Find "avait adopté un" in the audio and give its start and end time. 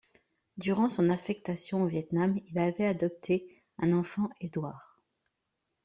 2.57-3.93